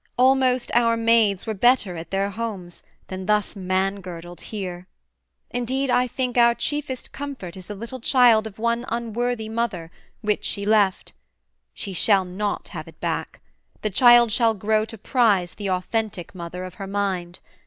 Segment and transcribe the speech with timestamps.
[0.17, 4.87] Almost our maids were better at their homes, Than thus man girdled here:
[5.51, 9.91] indeed I think Our chiefest comfort is the little child Of one unworthy mother;
[10.21, 11.13] which she left:
[11.75, 13.41] She shall not have it back:
[13.83, 17.37] the child shall grow To prize the authentic mother of her mind.